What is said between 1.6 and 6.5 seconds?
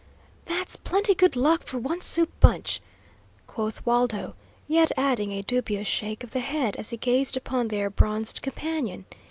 for one soup bunch," quoth Waldo, yet adding a dubious shake of the